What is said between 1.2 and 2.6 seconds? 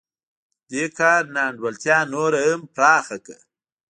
نا انډولتیا نوره